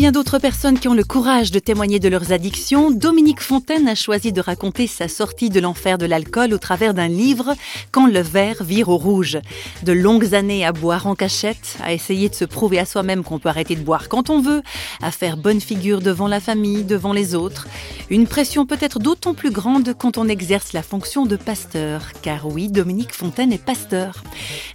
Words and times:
bien 0.00 0.12
d'autres 0.12 0.38
personnes 0.38 0.78
qui 0.78 0.88
ont 0.88 0.94
le 0.94 1.04
courage 1.04 1.50
de 1.50 1.58
témoigner 1.58 1.98
de 1.98 2.08
leurs 2.08 2.32
addictions, 2.32 2.90
Dominique 2.90 3.42
Fontaine 3.42 3.86
a 3.86 3.94
choisi 3.94 4.32
de 4.32 4.40
raconter 4.40 4.86
sa 4.86 5.08
sortie 5.08 5.50
de 5.50 5.60
l'enfer 5.60 5.98
de 5.98 6.06
l'alcool 6.06 6.54
au 6.54 6.58
travers 6.58 6.94
d'un 6.94 7.06
livre 7.06 7.54
Quand 7.92 8.06
le 8.06 8.20
verre 8.20 8.64
vire 8.64 8.88
au 8.88 8.96
rouge. 8.96 9.38
De 9.82 9.92
longues 9.92 10.34
années 10.34 10.64
à 10.64 10.72
boire 10.72 11.06
en 11.06 11.14
cachette, 11.14 11.76
à 11.82 11.92
essayer 11.92 12.30
de 12.30 12.34
se 12.34 12.46
prouver 12.46 12.78
à 12.78 12.86
soi-même 12.86 13.22
qu'on 13.22 13.38
peut 13.38 13.50
arrêter 13.50 13.76
de 13.76 13.82
boire 13.82 14.08
quand 14.08 14.30
on 14.30 14.40
veut, 14.40 14.62
à 15.02 15.10
faire 15.10 15.36
bonne 15.36 15.60
figure 15.60 16.00
devant 16.00 16.28
la 16.28 16.40
famille, 16.40 16.82
devant 16.84 17.12
les 17.12 17.34
autres. 17.34 17.68
Une 18.08 18.26
pression 18.26 18.64
peut-être 18.64 19.00
d'autant 19.00 19.34
plus 19.34 19.50
grande 19.50 19.92
quand 19.98 20.16
on 20.16 20.28
exerce 20.28 20.72
la 20.72 20.82
fonction 20.82 21.26
de 21.26 21.36
pasteur, 21.36 22.12
car 22.22 22.46
oui, 22.46 22.70
Dominique 22.70 23.14
Fontaine 23.14 23.52
est 23.52 23.62
pasteur. 23.62 24.24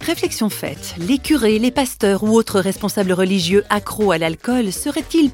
Réflexion 0.02 0.50
faite, 0.50 0.94
les 1.00 1.18
curés, 1.18 1.58
les 1.58 1.72
pasteurs 1.72 2.22
ou 2.22 2.28
autres 2.28 2.60
responsables 2.60 3.12
religieux 3.12 3.64
accros 3.70 4.12
à 4.12 4.18
l'alcool 4.18 4.70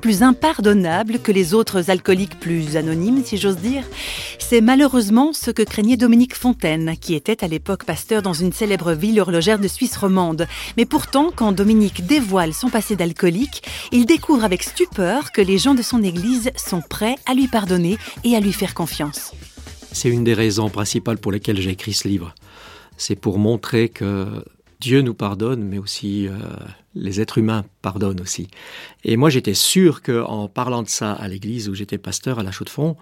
plus 0.00 0.22
impardonnable 0.22 1.18
que 1.18 1.32
les 1.32 1.54
autres 1.54 1.90
alcooliques 1.90 2.38
plus 2.38 2.76
anonymes, 2.76 3.24
si 3.24 3.36
j'ose 3.36 3.56
dire? 3.56 3.84
C'est 4.38 4.60
malheureusement 4.60 5.32
ce 5.32 5.50
que 5.50 5.62
craignait 5.62 5.96
Dominique 5.96 6.36
Fontaine, 6.36 6.94
qui 7.00 7.14
était 7.14 7.44
à 7.44 7.48
l'époque 7.48 7.84
pasteur 7.84 8.22
dans 8.22 8.32
une 8.32 8.52
célèbre 8.52 8.92
ville 8.92 9.20
horlogère 9.20 9.58
de 9.58 9.68
Suisse 9.68 9.96
romande. 9.96 10.46
Mais 10.76 10.84
pourtant, 10.84 11.30
quand 11.34 11.52
Dominique 11.52 12.06
dévoile 12.06 12.54
son 12.54 12.68
passé 12.68 12.96
d'alcoolique, 12.96 13.62
il 13.90 14.06
découvre 14.06 14.44
avec 14.44 14.62
stupeur 14.62 15.32
que 15.32 15.40
les 15.40 15.58
gens 15.58 15.74
de 15.74 15.82
son 15.82 16.02
église 16.02 16.50
sont 16.56 16.82
prêts 16.82 17.16
à 17.26 17.34
lui 17.34 17.48
pardonner 17.48 17.98
et 18.24 18.36
à 18.36 18.40
lui 18.40 18.52
faire 18.52 18.74
confiance. 18.74 19.32
C'est 19.92 20.08
une 20.08 20.24
des 20.24 20.34
raisons 20.34 20.70
principales 20.70 21.18
pour 21.18 21.32
lesquelles 21.32 21.60
j'ai 21.60 21.70
écrit 21.70 21.92
ce 21.92 22.08
livre. 22.08 22.34
C'est 22.96 23.16
pour 23.16 23.38
montrer 23.38 23.88
que 23.88 24.44
Dieu 24.82 25.00
nous 25.00 25.14
pardonne, 25.14 25.62
mais 25.62 25.78
aussi 25.78 26.26
euh, 26.26 26.32
les 26.96 27.20
êtres 27.20 27.38
humains 27.38 27.64
pardonnent 27.82 28.20
aussi. 28.20 28.48
Et 29.04 29.16
moi, 29.16 29.30
j'étais 29.30 29.54
sûr 29.54 30.02
que, 30.02 30.24
en 30.24 30.48
parlant 30.48 30.82
de 30.82 30.88
ça 30.88 31.12
à 31.12 31.28
l'église 31.28 31.68
où 31.68 31.74
j'étais 31.74 31.98
pasteur 31.98 32.40
à 32.40 32.42
la 32.42 32.50
Chaux 32.50 32.64
de 32.64 32.70
Fonds, 32.70 32.96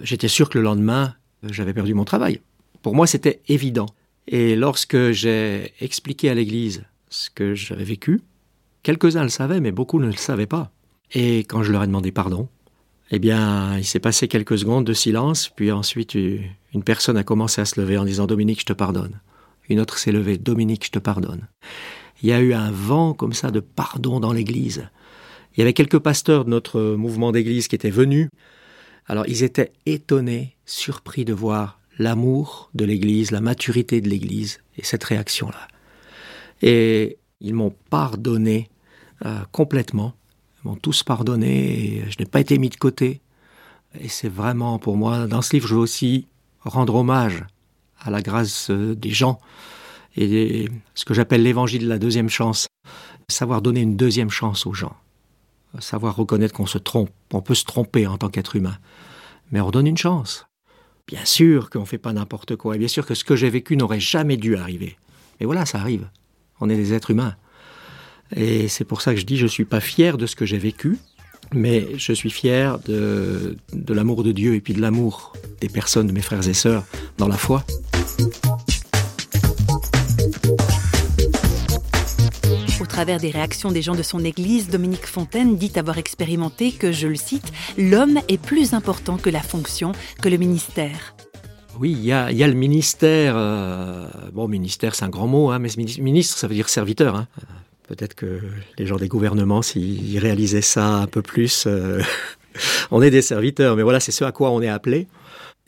j'étais 0.00 0.26
sûr 0.26 0.48
que 0.48 0.58
le 0.58 0.64
lendemain, 0.64 1.14
j'avais 1.44 1.72
perdu 1.72 1.94
mon 1.94 2.04
travail. 2.04 2.40
Pour 2.82 2.96
moi, 2.96 3.06
c'était 3.06 3.40
évident. 3.46 3.86
Et 4.26 4.56
lorsque 4.56 5.12
j'ai 5.12 5.72
expliqué 5.80 6.30
à 6.30 6.34
l'église 6.34 6.82
ce 7.10 7.30
que 7.30 7.54
j'avais 7.54 7.84
vécu, 7.84 8.22
quelques-uns 8.82 9.22
le 9.22 9.28
savaient, 9.28 9.60
mais 9.60 9.70
beaucoup 9.70 10.00
ne 10.00 10.06
le 10.06 10.12
savaient 10.14 10.46
pas. 10.46 10.72
Et 11.14 11.38
quand 11.40 11.62
je 11.62 11.70
leur 11.70 11.84
ai 11.84 11.86
demandé 11.86 12.10
pardon, 12.10 12.48
eh 13.12 13.20
bien, 13.20 13.78
il 13.78 13.84
s'est 13.84 14.00
passé 14.00 14.26
quelques 14.26 14.58
secondes 14.58 14.84
de 14.84 14.94
silence, 14.94 15.48
puis 15.48 15.70
ensuite 15.70 16.14
une 16.14 16.82
personne 16.84 17.16
a 17.16 17.22
commencé 17.22 17.60
à 17.60 17.64
se 17.64 17.80
lever 17.80 17.98
en 17.98 18.04
disant 18.04 18.26
Dominique, 18.26 18.60
je 18.60 18.66
te 18.66 18.72
pardonne. 18.72 19.20
Une 19.70 19.80
autre 19.80 19.98
s'est 19.98 20.12
levée. 20.12 20.36
Dominique, 20.36 20.84
je 20.84 20.90
te 20.90 20.98
pardonne. 20.98 21.46
Il 22.22 22.28
y 22.28 22.32
a 22.32 22.40
eu 22.40 22.52
un 22.52 22.72
vent 22.72 23.14
comme 23.14 23.32
ça 23.32 23.50
de 23.50 23.60
pardon 23.60 24.20
dans 24.20 24.32
l'église. 24.32 24.88
Il 25.54 25.60
y 25.60 25.62
avait 25.62 25.72
quelques 25.72 26.00
pasteurs 26.00 26.44
de 26.44 26.50
notre 26.50 26.80
mouvement 26.96 27.32
d'église 27.32 27.68
qui 27.68 27.76
étaient 27.76 27.88
venus. 27.88 28.28
Alors 29.06 29.24
ils 29.28 29.42
étaient 29.42 29.72
étonnés, 29.86 30.56
surpris 30.66 31.24
de 31.24 31.32
voir 31.32 31.80
l'amour 31.98 32.70
de 32.74 32.84
l'église, 32.84 33.30
la 33.30 33.40
maturité 33.40 34.00
de 34.00 34.08
l'église 34.08 34.58
et 34.76 34.84
cette 34.84 35.04
réaction-là. 35.04 35.68
Et 36.62 37.18
ils 37.40 37.54
m'ont 37.54 37.74
pardonné 37.90 38.68
euh, 39.24 39.40
complètement. 39.52 40.14
Ils 40.58 40.68
m'ont 40.68 40.76
tous 40.76 41.04
pardonné 41.04 41.98
et 41.98 42.10
je 42.10 42.16
n'ai 42.18 42.26
pas 42.26 42.40
été 42.40 42.58
mis 42.58 42.70
de 42.70 42.76
côté. 42.76 43.20
Et 44.00 44.08
c'est 44.08 44.28
vraiment 44.28 44.78
pour 44.78 44.96
moi, 44.96 45.26
dans 45.26 45.42
ce 45.42 45.54
livre, 45.54 45.68
je 45.68 45.74
veux 45.74 45.80
aussi 45.80 46.26
rendre 46.60 46.96
hommage 46.96 47.44
à 48.00 48.10
la 48.10 48.22
grâce 48.22 48.70
euh, 48.70 48.94
des 48.94 49.10
gens 49.10 49.38
et 50.16 50.68
ce 50.94 51.04
que 51.04 51.14
j'appelle 51.14 51.42
l'évangile 51.42 51.84
de 51.84 51.88
la 51.88 51.98
deuxième 51.98 52.28
chance. 52.28 52.66
Savoir 53.28 53.62
donner 53.62 53.80
une 53.80 53.96
deuxième 53.96 54.30
chance 54.30 54.66
aux 54.66 54.74
gens. 54.74 54.96
Savoir 55.78 56.16
reconnaître 56.16 56.54
qu'on 56.54 56.66
se 56.66 56.78
trompe. 56.78 57.10
On 57.32 57.42
peut 57.42 57.54
se 57.54 57.64
tromper 57.64 58.06
en 58.06 58.18
tant 58.18 58.28
qu'être 58.28 58.56
humain. 58.56 58.76
Mais 59.52 59.60
on 59.60 59.70
donne 59.70 59.86
une 59.86 59.96
chance. 59.96 60.46
Bien 61.06 61.24
sûr 61.24 61.70
qu'on 61.70 61.80
ne 61.80 61.84
fait 61.84 61.98
pas 61.98 62.12
n'importe 62.12 62.56
quoi. 62.56 62.74
Et 62.74 62.78
bien 62.78 62.88
sûr 62.88 63.06
que 63.06 63.14
ce 63.14 63.24
que 63.24 63.36
j'ai 63.36 63.50
vécu 63.50 63.76
n'aurait 63.76 64.00
jamais 64.00 64.36
dû 64.36 64.56
arriver. 64.56 64.96
Mais 65.38 65.46
voilà, 65.46 65.64
ça 65.64 65.78
arrive. 65.78 66.08
On 66.60 66.68
est 66.68 66.76
des 66.76 66.92
êtres 66.92 67.10
humains. 67.10 67.36
Et 68.34 68.68
c'est 68.68 68.84
pour 68.84 69.00
ça 69.00 69.14
que 69.14 69.20
je 69.20 69.26
dis 69.26 69.36
je 69.36 69.44
ne 69.44 69.48
suis 69.48 69.64
pas 69.64 69.80
fier 69.80 70.18
de 70.18 70.26
ce 70.26 70.36
que 70.36 70.46
j'ai 70.46 70.58
vécu, 70.58 70.98
mais 71.52 71.98
je 71.98 72.12
suis 72.12 72.30
fier 72.30 72.78
de, 72.80 73.56
de 73.72 73.94
l'amour 73.94 74.22
de 74.22 74.30
Dieu 74.30 74.54
et 74.54 74.60
puis 74.60 74.72
de 74.72 74.80
l'amour 74.80 75.32
des 75.60 75.68
personnes, 75.68 76.06
de 76.06 76.12
mes 76.12 76.20
frères 76.20 76.46
et 76.46 76.54
sœurs, 76.54 76.84
dans 77.16 77.26
la 77.26 77.36
foi. 77.36 77.64
Travers 82.90 83.20
des 83.20 83.30
réactions 83.30 83.70
des 83.70 83.82
gens 83.82 83.94
de 83.94 84.02
son 84.02 84.24
église, 84.24 84.68
Dominique 84.68 85.06
Fontaine 85.06 85.56
dit 85.56 85.70
avoir 85.76 85.96
expérimenté 85.96 86.72
que, 86.72 86.90
je 86.90 87.06
le 87.06 87.14
cite, 87.14 87.52
l'homme 87.78 88.18
est 88.28 88.42
plus 88.42 88.74
important 88.74 89.16
que 89.16 89.30
la 89.30 89.40
fonction, 89.40 89.92
que 90.20 90.28
le 90.28 90.36
ministère. 90.36 91.14
Oui, 91.78 91.92
il 91.92 92.04
y 92.04 92.12
a, 92.12 92.28
le 92.28 92.52
ministère. 92.52 93.34
Euh, 93.36 94.08
bon, 94.32 94.48
ministère, 94.48 94.96
c'est 94.96 95.04
un 95.04 95.08
grand 95.08 95.28
mot, 95.28 95.50
hein, 95.50 95.60
mais 95.60 95.68
ministre, 95.76 96.36
ça 96.36 96.48
veut 96.48 96.54
dire 96.54 96.68
serviteur. 96.68 97.14
Hein. 97.14 97.28
Peut-être 97.86 98.14
que 98.14 98.40
les 98.76 98.86
gens 98.86 98.96
des 98.96 99.08
gouvernements, 99.08 99.62
s'ils 99.62 100.18
réalisaient 100.18 100.60
ça 100.60 100.86
un 100.86 101.06
peu 101.06 101.22
plus, 101.22 101.64
euh, 101.68 102.02
on 102.90 103.02
est 103.02 103.10
des 103.10 103.22
serviteurs. 103.22 103.76
Mais 103.76 103.84
voilà, 103.84 104.00
c'est 104.00 104.12
ce 104.12 104.24
à 104.24 104.32
quoi 104.32 104.50
on 104.50 104.60
est 104.60 104.68
appelé 104.68 105.06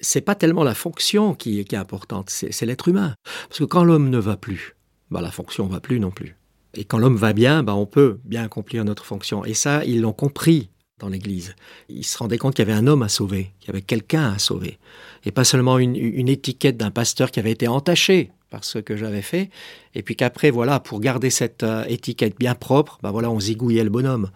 c'est 0.04 0.20
pas 0.20 0.34
tellement 0.34 0.64
la 0.64 0.74
fonction 0.74 1.32
qui, 1.32 1.60
est 1.60 1.74
importante, 1.74 2.28
c'est 2.28 2.66
l'être 2.66 2.88
humain. 2.88 3.14
Parce 3.48 3.60
que 3.60 3.64
quand 3.64 3.84
l'homme 3.84 4.10
ne 4.10 4.18
va 4.18 4.36
plus, 4.36 4.74
bah, 5.12 5.20
la 5.20 5.30
fonction 5.30 5.68
va 5.68 5.78
plus 5.78 6.00
non 6.00 6.10
plus. 6.10 6.34
Et 6.74 6.84
quand 6.84 6.98
l'homme 6.98 7.16
va 7.16 7.32
bien, 7.32 7.62
bah, 7.62 7.74
on 7.74 7.86
peut 7.86 8.18
bien 8.24 8.44
accomplir 8.44 8.84
notre 8.84 9.04
fonction. 9.04 9.44
Et 9.44 9.54
ça, 9.54 9.84
ils 9.84 10.00
l'ont 10.00 10.12
compris 10.12 10.70
dans 10.98 11.08
l'Église. 11.08 11.54
Ils 11.88 12.04
se 12.04 12.16
rendaient 12.16 12.38
compte 12.38 12.54
qu'il 12.54 12.66
y 12.66 12.70
avait 12.70 12.78
un 12.78 12.86
homme 12.86 13.02
à 13.02 13.08
sauver, 13.08 13.52
qu'il 13.60 13.68
y 13.68 13.70
avait 13.70 13.82
quelqu'un 13.82 14.32
à 14.32 14.38
sauver. 14.38 14.78
Et 15.24 15.32
pas 15.32 15.44
seulement 15.44 15.78
une, 15.78 16.28
étiquette 16.28 16.76
d'un 16.76 16.90
pasteur 16.90 17.30
qui 17.30 17.40
avait 17.40 17.50
été 17.50 17.68
entaché 17.68 18.30
par 18.50 18.64
ce 18.64 18.78
que 18.78 18.96
j'avais 18.96 19.22
fait. 19.22 19.50
Et 19.94 20.02
puis 20.02 20.16
qu'après, 20.16 20.50
voilà, 20.50 20.80
pour 20.80 21.00
garder 21.00 21.30
cette 21.30 21.62
euh, 21.62 21.84
étiquette 21.88 22.38
bien 22.38 22.54
propre, 22.54 22.98
bah 23.02 23.10
voilà, 23.10 23.30
on 23.30 23.40
zigouillait 23.40 23.84
le 23.84 23.90
bonhomme. 23.90 24.30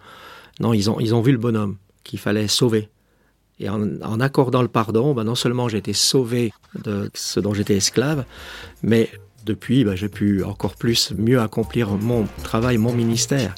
Non, 0.59 0.73
ils 0.73 0.89
ont, 0.89 0.99
ils 0.99 1.13
ont 1.15 1.21
vu 1.21 1.31
le 1.31 1.37
bonhomme 1.37 1.77
qu'il 2.03 2.19
fallait 2.19 2.47
sauver. 2.47 2.89
Et 3.59 3.69
en, 3.69 4.19
accordant 4.19 4.61
le 4.61 4.67
pardon, 4.67 5.13
ben 5.13 5.23
non 5.23 5.35
seulement 5.35 5.67
j'ai 5.67 5.79
été 5.79 5.93
sauvé 5.93 6.51
de 6.83 7.09
ce 7.15 7.39
dont 7.39 7.53
j'étais 7.53 7.75
esclave, 7.75 8.23
mais 8.83 9.09
depuis, 9.47 9.83
ben 9.83 9.95
j'ai 9.95 10.09
pu 10.09 10.43
encore 10.43 10.75
plus 10.75 11.13
mieux 11.17 11.39
accomplir 11.39 11.89
mon 11.91 12.27
travail, 12.43 12.77
mon 12.77 12.93
ministère. 12.93 13.55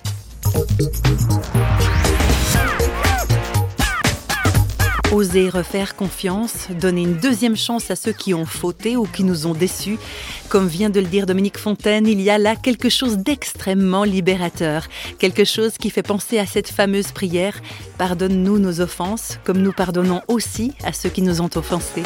Oser 5.11 5.49
refaire 5.49 5.95
confiance, 5.95 6.67
donner 6.79 7.01
une 7.01 7.15
deuxième 7.15 7.57
chance 7.57 7.89
à 7.89 7.95
ceux 7.95 8.11
qui 8.11 8.35
ont 8.35 8.45
fauté 8.45 8.95
ou 8.95 9.05
qui 9.05 9.23
nous 9.23 9.47
ont 9.47 9.55
déçus. 9.55 9.97
Comme 10.49 10.67
vient 10.67 10.91
de 10.91 10.99
le 10.99 11.07
dire 11.07 11.25
Dominique 11.25 11.57
Fontaine, 11.57 12.05
il 12.05 12.21
y 12.21 12.29
a 12.29 12.37
là 12.37 12.55
quelque 12.55 12.89
chose 12.89 13.17
d'extrêmement 13.17 14.03
libérateur, 14.03 14.85
quelque 15.17 15.45
chose 15.45 15.79
qui 15.79 15.89
fait 15.89 16.03
penser 16.03 16.37
à 16.37 16.45
cette 16.45 16.69
fameuse 16.69 17.11
prière 17.11 17.59
Pardonne-nous 17.97 18.59
nos 18.59 18.81
offenses, 18.81 19.39
comme 19.43 19.61
nous 19.61 19.73
pardonnons 19.73 20.21
aussi 20.27 20.73
à 20.83 20.93
ceux 20.93 21.09
qui 21.09 21.23
nous 21.23 21.41
ont 21.41 21.49
offensés. 21.55 22.03